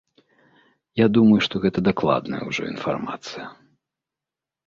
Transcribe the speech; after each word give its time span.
Я 1.01 1.05
думаю, 1.17 1.35
што 1.47 1.55
гэта 1.65 1.79
дакладная 1.89 2.41
ўжо 2.49 2.63
інфармацыя. 2.73 3.45